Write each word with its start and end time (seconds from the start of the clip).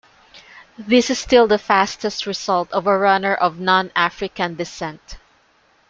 This 0.79 1.11
is 1.11 1.19
still 1.19 1.45
the 1.45 1.59
fastest 1.59 2.25
result 2.25 2.71
of 2.71 2.87
a 2.87 2.97
runner 2.97 3.35
of 3.35 3.59
non-African 3.59 4.55
descent. 4.55 5.17